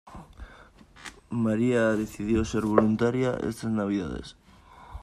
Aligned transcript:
Maria 1.29 1.89
decidió 1.95 2.43
ser 2.43 2.63
voluntaria 2.65 3.35
estas 3.37 3.69
navidades. 3.69 4.35